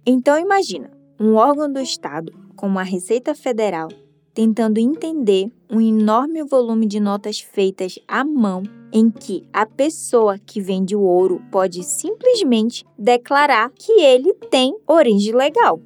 Então 0.06 0.38
imagina, 0.38 0.90
um 1.20 1.35
órgão 1.35 1.70
do 1.70 1.80
Estado, 1.80 2.32
como 2.56 2.78
a 2.78 2.82
Receita 2.82 3.35
Federal, 3.35 3.88
tentando 4.32 4.78
entender 4.78 5.52
um 5.70 5.80
enorme 5.80 6.42
volume 6.44 6.87
de 6.87 6.99
notas 6.99 7.40
feitas 7.40 7.99
à 8.06 8.25
mão 8.25 8.62
em 8.92 9.11
que 9.11 9.45
a 9.52 9.66
pessoa 9.66 10.38
que 10.38 10.61
vende 10.61 10.97
o 10.97 11.00
ouro 11.00 11.42
pode 11.50 11.83
simplesmente 11.83 12.85
declarar 12.99 13.71
que 13.75 13.92
ele 13.92 14.33
tem 14.50 14.76
origem 14.87 15.35
legal. 15.35 15.80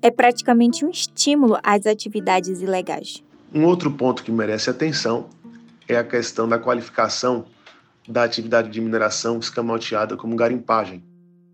É 0.00 0.10
praticamente 0.10 0.84
um 0.84 0.90
estímulo 0.90 1.58
às 1.62 1.86
atividades 1.86 2.60
ilegais. 2.60 3.22
Um 3.52 3.64
outro 3.64 3.90
ponto 3.90 4.22
que 4.22 4.30
merece 4.30 4.70
atenção 4.70 5.28
é 5.88 5.96
a 5.96 6.04
questão 6.04 6.48
da 6.48 6.58
qualificação 6.58 7.46
da 8.08 8.22
atividade 8.22 8.70
de 8.70 8.80
mineração 8.80 9.38
escamoteada 9.38 10.16
como 10.16 10.36
garimpagem. 10.36 11.02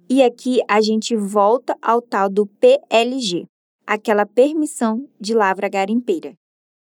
E 0.08 0.22
aqui 0.22 0.60
a 0.68 0.80
gente 0.80 1.16
volta 1.16 1.76
ao 1.80 2.02
tal 2.02 2.28
do 2.28 2.46
PLG, 2.46 3.46
aquela 3.86 4.26
permissão 4.26 5.08
de 5.18 5.34
lavra 5.34 5.68
garimpeira. 5.68 6.34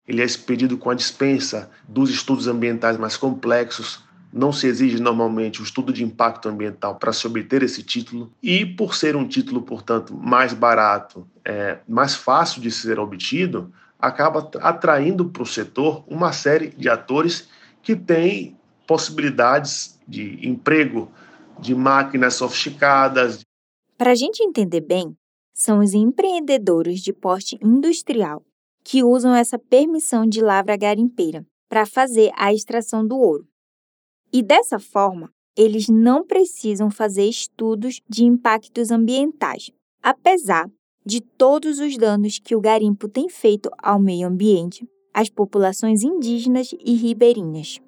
Ele 0.07 0.21
é 0.21 0.25
expedido 0.25 0.77
com 0.77 0.89
a 0.89 0.95
dispensa 0.95 1.69
dos 1.87 2.09
estudos 2.09 2.47
ambientais 2.47 2.97
mais 2.97 3.15
complexos. 3.15 4.03
Não 4.33 4.51
se 4.51 4.65
exige 4.67 4.99
normalmente 4.99 5.61
o 5.61 5.63
estudo 5.63 5.93
de 5.93 6.03
impacto 6.03 6.49
ambiental 6.49 6.95
para 6.95 7.13
se 7.13 7.27
obter 7.27 7.63
esse 7.63 7.83
título, 7.83 8.31
e 8.41 8.65
por 8.65 8.95
ser 8.95 9.15
um 9.15 9.27
título, 9.27 9.61
portanto, 9.61 10.15
mais 10.15 10.53
barato, 10.53 11.27
é, 11.45 11.79
mais 11.87 12.15
fácil 12.15 12.61
de 12.61 12.71
ser 12.71 12.97
obtido, 12.97 13.71
acaba 13.99 14.49
atraindo 14.61 15.25
para 15.25 15.43
o 15.43 15.45
setor 15.45 16.03
uma 16.07 16.31
série 16.31 16.69
de 16.69 16.89
atores 16.89 17.49
que 17.83 17.95
têm 17.95 18.57
possibilidades 18.87 19.99
de 20.07 20.47
emprego 20.47 21.11
de 21.59 21.75
máquinas 21.75 22.35
sofisticadas. 22.35 23.41
Para 23.97 24.11
a 24.11 24.15
gente 24.15 24.41
entender 24.41 24.81
bem, 24.81 25.15
são 25.53 25.79
os 25.79 25.93
empreendedores 25.93 27.01
de 27.01 27.13
porte 27.13 27.57
industrial 27.61 28.43
que 28.83 29.03
usam 29.03 29.35
essa 29.35 29.57
permissão 29.57 30.25
de 30.25 30.41
lavra 30.41 30.75
garimpeira 30.75 31.45
para 31.69 31.85
fazer 31.85 32.31
a 32.35 32.53
extração 32.53 33.05
do 33.05 33.17
ouro. 33.17 33.47
E 34.33 34.41
dessa 34.41 34.79
forma, 34.79 35.29
eles 35.55 35.89
não 35.89 36.25
precisam 36.25 36.89
fazer 36.89 37.25
estudos 37.25 38.01
de 38.07 38.23
impactos 38.23 38.91
ambientais, 38.91 39.71
apesar 40.01 40.69
de 41.05 41.19
todos 41.21 41.79
os 41.79 41.97
danos 41.97 42.39
que 42.39 42.55
o 42.55 42.61
garimpo 42.61 43.07
tem 43.07 43.27
feito 43.27 43.69
ao 43.77 43.99
meio 43.99 44.27
ambiente, 44.27 44.87
às 45.13 45.29
populações 45.29 46.03
indígenas 46.03 46.71
e 46.79 46.93
ribeirinhas. 46.93 47.79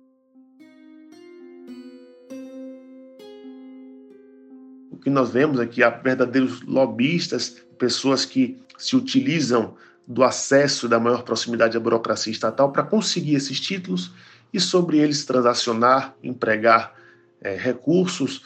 O 4.92 4.98
que 4.98 5.10
nós 5.10 5.30
vemos 5.32 5.60
aqui 5.60 5.84
é 5.84 5.90
verdadeiros 5.90 6.62
lobistas, 6.64 7.64
pessoas 7.78 8.26
que 8.26 8.60
se 8.78 8.96
utilizam 8.96 9.76
do 10.08 10.24
acesso 10.24 10.88
da 10.88 11.00
maior 11.00 11.24
proximidade 11.24 11.78
à 11.78 11.80
burocracia 11.80 12.32
estatal 12.32 12.72
para 12.72 12.84
conseguir 12.84 13.36
esses 13.36 13.60
títulos 13.60 14.12
e 14.54 14.60
sobre 14.60 14.98
eles 14.98 15.26
transacionar, 15.26 16.16
empregar 16.22 16.94
é, 17.42 17.56
recursos 17.56 18.44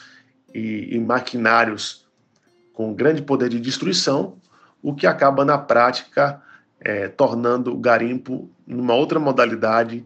e, 0.54 0.94
e 0.94 0.98
maquinários 0.98 2.06
com 2.72 2.94
grande 2.94 3.22
poder 3.22 3.48
de 3.48 3.58
destruição, 3.58 4.36
o 4.82 4.94
que 4.94 5.06
acaba 5.06 5.44
na 5.44 5.58
prática 5.58 6.40
é, 6.80 7.08
tornando 7.08 7.72
o 7.72 7.78
garimpo 7.78 8.48
numa 8.66 8.94
outra 8.94 9.18
modalidade 9.18 10.04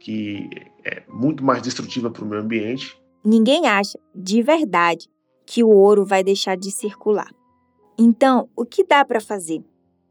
que 0.00 0.48
é 0.84 1.02
muito 1.08 1.44
mais 1.44 1.62
destrutiva 1.62 2.10
para 2.10 2.24
o 2.24 2.26
meio 2.26 2.42
ambiente. 2.42 2.98
Ninguém 3.24 3.66
acha, 3.66 3.98
de 4.14 4.40
verdade, 4.40 5.08
que 5.44 5.62
o 5.62 5.68
ouro 5.68 6.04
vai 6.04 6.22
deixar 6.22 6.56
de 6.56 6.70
circular. 6.70 7.30
Então, 7.98 8.48
o 8.54 8.64
que 8.64 8.84
dá 8.84 9.04
para 9.04 9.20
fazer 9.20 9.62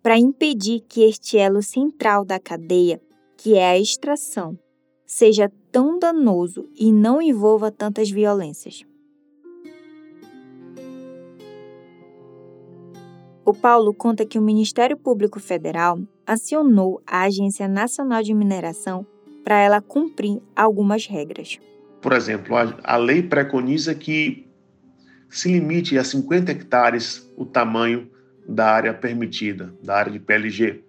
para 0.06 0.20
impedir 0.20 0.82
que 0.82 1.02
este 1.02 1.36
elo 1.36 1.64
central 1.64 2.24
da 2.24 2.40
cadeia, 2.40 3.02
que 3.36 3.56
é 3.56 3.72
a 3.72 3.80
extração, 3.80 4.56
seja 5.04 5.52
tão 5.72 5.98
danoso 5.98 6.70
e 6.80 6.92
não 6.92 7.20
envolva 7.20 7.72
tantas 7.72 8.12
violências? 8.12 8.86
O 13.44 13.52
Paulo 13.52 13.96
conta 13.96 14.28
que 14.28 14.38
o 14.38 14.44
Ministério 14.44 14.96
Público 14.96 15.40
Federal 15.40 15.98
acionou 16.24 17.02
a 17.08 17.24
Agência 17.24 17.68
Nacional 17.68 18.22
de 18.22 18.36
Mineração 18.36 19.08
para 19.44 19.60
ela 19.60 19.82
cumprir 19.82 20.40
algumas 20.56 21.08
regras. 21.08 21.58
Por 22.00 22.14
exemplo, 22.14 22.56
a, 22.84 22.98
lei 22.98 23.24
preconiza 23.24 23.96
que 23.96 24.48
se 25.32 25.52
limite 25.52 25.98
a 25.98 26.04
50 26.04 26.52
hectares 26.52 27.28
o 27.36 27.44
tamanho 27.44 28.14
da 28.48 28.72
área 28.72 28.94
permitida, 28.94 29.74
da 29.84 29.96
área 29.96 30.12
de 30.12 30.20
PLG. 30.20 30.84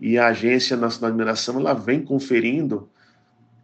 E 0.00 0.18
a 0.18 0.28
Agência 0.28 0.76
Nacional 0.76 1.10
de 1.10 1.16
Mineração 1.16 1.58
ela 1.58 1.74
vem 1.74 2.02
conferindo 2.02 2.88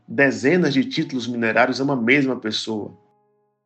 dezenas 0.07 0.75
de 0.75 0.85
títulos 0.85 1.27
minerários 1.27 1.81
a 1.81 1.85
uma 1.85 1.97
mesma 1.97 2.37
pessoa. 2.37 2.97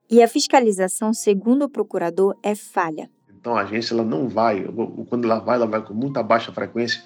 E 0.08 0.22
a 0.22 0.28
fiscalização, 0.28 1.12
segundo 1.12 1.64
o 1.64 1.68
procurador, 1.68 2.36
é 2.42 2.54
falha. 2.54 3.10
Então 3.28 3.56
a 3.56 3.62
agência 3.62 3.94
ela 3.94 4.04
não 4.04 4.28
vai, 4.28 4.64
quando 5.08 5.24
ela 5.24 5.38
vai, 5.38 5.56
ela 5.56 5.66
vai 5.66 5.82
com 5.82 5.94
muita 5.94 6.22
baixa 6.22 6.52
frequência 6.52 7.02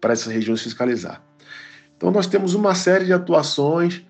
para 0.00 0.12
essas 0.12 0.32
regiões 0.32 0.62
fiscalizar. 0.62 1.22
Então 1.96 2.10
nós 2.10 2.26
temos 2.26 2.54
uma 2.54 2.74
série 2.74 3.06
de 3.06 3.12
atuações 3.12 4.04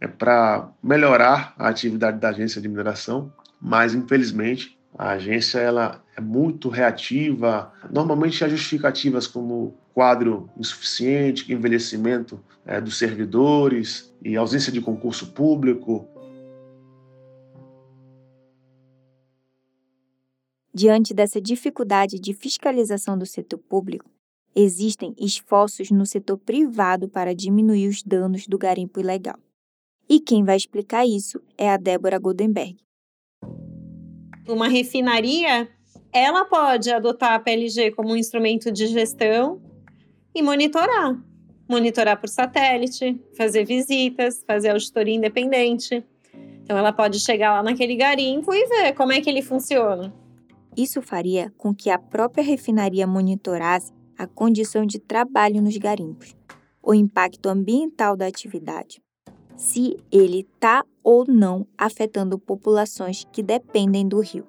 é, 0.00 0.08
para 0.08 0.70
melhorar 0.82 1.54
a 1.58 1.68
atividade 1.68 2.18
da 2.18 2.30
agência 2.30 2.60
de 2.60 2.68
mineração, 2.68 3.32
mas 3.60 3.94
infelizmente 3.94 4.78
a 4.96 5.10
agência 5.10 5.58
ela 5.58 6.02
é 6.20 6.22
muito 6.22 6.68
reativa. 6.68 7.72
Normalmente 7.90 8.44
há 8.44 8.48
justificativas 8.48 9.26
como 9.26 9.74
quadro 9.94 10.50
insuficiente, 10.56 11.50
envelhecimento 11.52 12.38
é, 12.66 12.80
dos 12.80 12.98
servidores 12.98 14.14
e 14.22 14.36
ausência 14.36 14.70
de 14.70 14.80
concurso 14.80 15.32
público. 15.32 16.06
Diante 20.72 21.12
dessa 21.12 21.40
dificuldade 21.40 22.20
de 22.20 22.32
fiscalização 22.32 23.18
do 23.18 23.26
setor 23.26 23.58
público, 23.58 24.08
existem 24.54 25.14
esforços 25.18 25.90
no 25.90 26.06
setor 26.06 26.38
privado 26.38 27.08
para 27.08 27.34
diminuir 27.34 27.88
os 27.88 28.02
danos 28.02 28.46
do 28.46 28.58
garimpo 28.58 29.00
ilegal. 29.00 29.38
E 30.08 30.20
quem 30.20 30.44
vai 30.44 30.56
explicar 30.56 31.06
isso 31.06 31.40
é 31.56 31.70
a 31.70 31.76
Débora 31.76 32.18
Goldenberg. 32.18 32.76
Uma 34.48 34.68
refinaria, 34.68 35.68
ela 36.12 36.44
pode 36.44 36.90
adotar 36.90 37.34
a 37.34 37.38
PLG 37.38 37.92
como 37.92 38.10
um 38.10 38.16
instrumento 38.16 38.70
de 38.70 38.86
gestão 38.86 39.60
e 40.34 40.42
monitorar. 40.42 41.16
Monitorar 41.68 42.20
por 42.20 42.28
satélite, 42.28 43.20
fazer 43.36 43.64
visitas, 43.64 44.42
fazer 44.44 44.70
auditoria 44.70 45.14
independente. 45.14 46.04
Então 46.62 46.76
ela 46.76 46.92
pode 46.92 47.20
chegar 47.20 47.52
lá 47.52 47.62
naquele 47.62 47.94
garimpo 47.94 48.52
e 48.52 48.66
ver 48.66 48.92
como 48.94 49.12
é 49.12 49.20
que 49.20 49.30
ele 49.30 49.42
funciona. 49.42 50.12
Isso 50.76 51.00
faria 51.02 51.52
com 51.56 51.74
que 51.74 51.90
a 51.90 51.98
própria 51.98 52.42
refinaria 52.42 53.06
monitorasse 53.06 53.92
a 54.16 54.26
condição 54.26 54.84
de 54.84 54.98
trabalho 54.98 55.62
nos 55.62 55.76
garimpos, 55.76 56.34
o 56.82 56.92
impacto 56.92 57.48
ambiental 57.48 58.16
da 58.16 58.26
atividade, 58.26 59.02
se 59.56 59.96
ele 60.12 60.40
está 60.40 60.84
ou 61.02 61.24
não 61.26 61.66
afetando 61.76 62.38
populações 62.38 63.26
que 63.32 63.42
dependem 63.42 64.06
do 64.06 64.20
rio. 64.20 64.46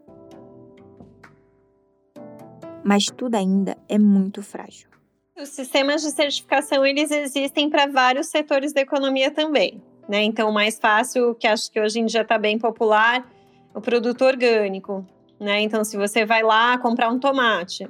Mas 2.84 3.06
tudo 3.06 3.36
ainda 3.36 3.78
é 3.88 3.98
muito 3.98 4.41
frágil. 4.41 4.89
Os 5.38 5.50
sistemas 5.50 6.02
de 6.02 6.12
certificação 6.12 6.86
eles 6.86 7.10
existem 7.10 7.70
para 7.70 7.88
vários 7.88 8.28
setores 8.28 8.74
da 8.74 8.82
economia 8.82 9.32
também, 9.32 9.82
né? 10.08 10.24
Então, 10.24 10.50
o 10.50 10.54
mais 10.54 10.78
fácil, 10.78 11.34
que 11.36 11.48
acho 11.48 11.72
que 11.72 11.80
hoje 11.80 12.00
em 12.00 12.06
dia 12.06 12.22
está 12.22 12.38
bem 12.38 12.60
popular, 12.60 13.28
o 13.74 13.82
produto 13.82 14.24
orgânico, 14.24 15.06
né? 15.39 15.62
Então, 15.62 15.84
se 15.84 15.98
você 15.98 16.26
vai 16.26 16.44
lá 16.44 16.78
comprar 16.78 17.10
um 17.10 17.20
tomate, 17.20 17.88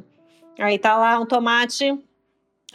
aí 0.59 0.77
tá 0.77 0.95
lá 0.97 1.19
um 1.19 1.25
tomate 1.25 1.97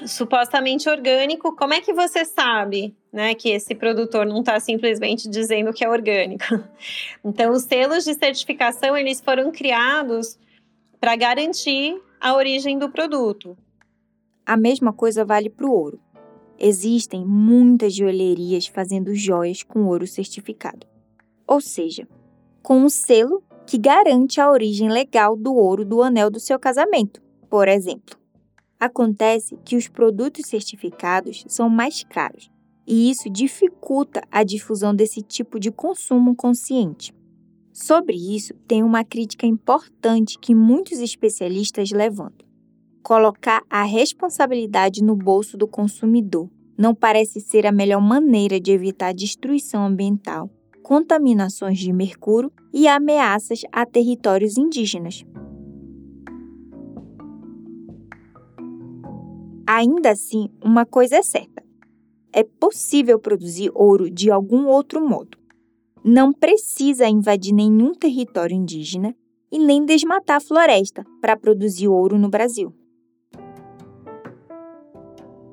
supostamente 0.04 0.88
orgânico, 0.90 1.56
como 1.56 1.72
é 1.72 1.80
que 1.80 1.92
você 1.92 2.24
sabe, 2.24 2.94
né, 3.10 3.34
que 3.34 3.48
esse 3.48 3.74
produtor 3.74 4.26
não 4.26 4.40
está 4.40 4.60
simplesmente 4.60 5.28
dizendo 5.28 5.72
que 5.72 5.84
é 5.84 5.88
orgânico? 5.88 6.44
Então, 7.24 7.52
os 7.52 7.62
selos 7.62 8.04
de 8.04 8.14
certificação 8.14 8.96
eles 8.96 9.20
foram 9.20 9.50
criados 9.50 10.38
para 11.00 11.16
garantir 11.16 12.00
a 12.20 12.34
origem 12.34 12.78
do 12.78 12.90
produto. 12.90 13.56
A 14.44 14.56
mesma 14.56 14.92
coisa 14.92 15.24
vale 15.24 15.50
para 15.50 15.66
o 15.66 15.72
ouro. 15.72 16.00
Existem 16.58 17.24
muitas 17.24 17.94
joalherias 17.94 18.66
fazendo 18.66 19.14
joias 19.14 19.62
com 19.62 19.86
ouro 19.86 20.06
certificado, 20.06 20.86
ou 21.46 21.60
seja, 21.60 22.08
com 22.62 22.78
um 22.78 22.88
selo 22.88 23.42
que 23.66 23.76
garante 23.76 24.40
a 24.40 24.50
origem 24.50 24.88
legal 24.88 25.36
do 25.36 25.54
ouro 25.54 25.84
do 25.84 26.02
anel 26.02 26.30
do 26.30 26.40
seu 26.40 26.58
casamento, 26.58 27.20
por 27.50 27.68
exemplo. 27.68 28.18
Acontece 28.78 29.58
que 29.64 29.76
os 29.76 29.88
produtos 29.88 30.46
certificados 30.46 31.44
são 31.48 31.68
mais 31.68 32.04
caros 32.04 32.50
e 32.86 33.10
isso 33.10 33.28
dificulta 33.28 34.22
a 34.30 34.44
difusão 34.44 34.94
desse 34.94 35.20
tipo 35.20 35.58
de 35.58 35.70
consumo 35.70 36.34
consciente. 36.34 37.12
Sobre 37.78 38.16
isso, 38.16 38.54
tem 38.66 38.82
uma 38.82 39.04
crítica 39.04 39.46
importante 39.46 40.38
que 40.38 40.54
muitos 40.54 40.98
especialistas 40.98 41.90
levantam. 41.90 42.48
Colocar 43.02 43.62
a 43.68 43.82
responsabilidade 43.82 45.04
no 45.04 45.14
bolso 45.14 45.58
do 45.58 45.68
consumidor 45.68 46.48
não 46.78 46.94
parece 46.94 47.38
ser 47.38 47.66
a 47.66 47.70
melhor 47.70 48.00
maneira 48.00 48.58
de 48.58 48.72
evitar 48.72 49.12
destruição 49.12 49.84
ambiental 49.84 50.50
contaminações 50.82 51.78
de 51.78 51.92
mercúrio 51.92 52.50
e 52.72 52.88
ameaças 52.88 53.60
a 53.70 53.84
territórios 53.84 54.56
indígenas. 54.56 55.22
Ainda 59.66 60.12
assim, 60.12 60.48
uma 60.64 60.86
coisa 60.86 61.16
é 61.16 61.22
certa: 61.22 61.62
é 62.32 62.42
possível 62.42 63.18
produzir 63.18 63.70
ouro 63.74 64.10
de 64.10 64.30
algum 64.30 64.66
outro 64.66 65.06
modo. 65.06 65.36
Não 66.08 66.32
precisa 66.32 67.08
invadir 67.08 67.52
nenhum 67.52 67.92
território 67.92 68.54
indígena 68.54 69.12
e 69.50 69.58
nem 69.58 69.84
desmatar 69.84 70.36
a 70.36 70.40
floresta 70.40 71.04
para 71.20 71.36
produzir 71.36 71.88
ouro 71.88 72.16
no 72.16 72.28
Brasil. 72.28 72.72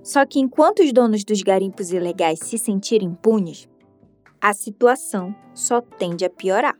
Só 0.04 0.24
que 0.28 0.40
enquanto 0.40 0.84
os 0.84 0.94
donos 0.94 1.24
dos 1.24 1.42
garimpos 1.42 1.92
ilegais 1.92 2.38
se 2.38 2.60
sentirem 2.60 3.08
impunes, 3.08 3.68
a 4.40 4.54
situação 4.54 5.34
só 5.56 5.82
tende 5.82 6.24
a 6.24 6.30
piorar. 6.30 6.78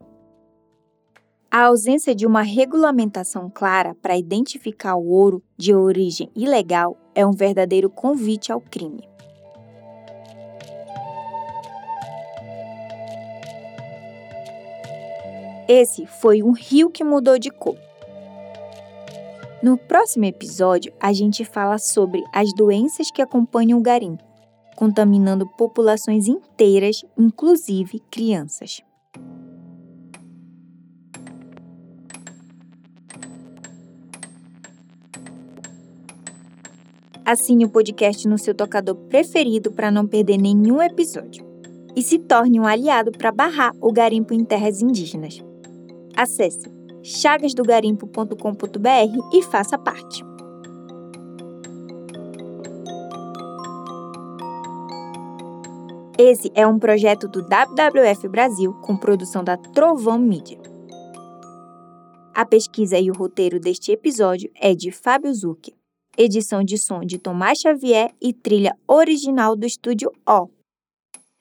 A 1.50 1.64
ausência 1.64 2.14
de 2.14 2.28
uma 2.28 2.44
regulamentação 2.44 3.50
clara 3.50 3.96
para 3.96 4.16
identificar 4.16 4.96
o 4.98 5.08
ouro 5.08 5.42
de 5.58 5.74
origem 5.74 6.30
ilegal 6.36 6.96
é 7.16 7.26
um 7.26 7.32
verdadeiro 7.32 7.90
convite 7.90 8.52
ao 8.52 8.62
crime. 8.62 9.13
Esse 15.76 16.06
foi 16.06 16.44
um 16.44 16.52
rio 16.52 16.92
que 16.92 17.04
mudou 17.04 17.40
de 17.40 17.50
cor. 17.50 17.76
No 19.60 19.76
próximo 19.76 20.24
episódio, 20.24 20.94
a 21.02 21.12
gente 21.12 21.44
fala 21.44 21.80
sobre 21.80 22.24
as 22.32 22.54
doenças 22.54 23.10
que 23.10 23.24
acompanham 23.24 23.80
o 23.80 23.82
garimpo, 23.82 24.24
contaminando 24.76 25.48
populações 25.58 26.28
inteiras, 26.28 27.04
inclusive 27.18 28.00
crianças. 28.12 28.84
Assine 37.26 37.66
o 37.66 37.70
podcast 37.70 38.28
no 38.28 38.38
seu 38.38 38.54
tocador 38.54 38.94
preferido 39.10 39.72
para 39.72 39.90
não 39.90 40.06
perder 40.06 40.38
nenhum 40.38 40.80
episódio. 40.84 41.44
E 41.96 42.04
se 42.04 42.20
torne 42.20 42.60
um 42.60 42.68
aliado 42.68 43.12
para 43.12 43.32
barrar 43.32 43.72
o 43.82 43.92
garimpo 43.92 44.36
em 44.36 44.46
terras 44.46 44.80
indígenas. 44.80 45.44
Acesse 46.16 46.72
chagasdogarimpo.com.br 47.04 49.34
e 49.34 49.44
faça 49.44 49.78
parte. 49.78 50.24
Esse 56.18 56.50
é 56.56 56.66
um 56.66 56.80
projeto 56.80 57.28
do 57.28 57.42
WWF 57.42 58.30
Brasil 58.30 58.74
com 58.82 58.96
produção 58.96 59.44
da 59.44 59.58
Trovão 59.58 60.20
Mídia. 60.20 60.62
A 62.34 62.46
pesquisa 62.46 62.98
e 62.98 63.12
o 63.12 63.14
roteiro 63.14 63.60
deste 63.60 63.92
episódio 63.92 64.50
é 64.56 64.74
de 64.74 64.90
Fábio 64.92 65.34
Zucchi 65.34 65.76
edição 66.18 66.64
de 66.64 66.78
som 66.78 67.02
de 67.02 67.18
Tomás 67.18 67.60
Xavier 67.60 68.14
e 68.22 68.34
trilha 68.34 68.78
original 68.88 69.56
do 69.56 69.66
estúdio 69.66 70.12
O. 70.28 70.50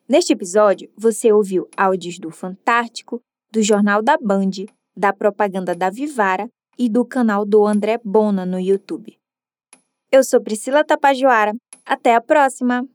Neste 0.08 0.32
episódio, 0.32 0.90
você 0.96 1.32
ouviu 1.32 1.68
áudios 1.76 2.18
do 2.18 2.30
Fantástico, 2.30 3.20
do 3.52 3.62
Jornal 3.62 4.02
da 4.02 4.16
Band, 4.16 4.64
da 4.96 5.12
propaganda 5.12 5.74
da 5.74 5.90
Vivara 5.90 6.48
e 6.78 6.88
do 6.88 7.04
canal 7.04 7.44
do 7.44 7.66
André 7.66 8.00
Bona 8.02 8.46
no 8.46 8.58
YouTube. 8.58 9.18
Eu 10.10 10.24
sou 10.24 10.40
Priscila 10.40 10.82
Tapajoara. 10.82 11.52
Até 11.84 12.14
a 12.14 12.20
próxima! 12.20 12.86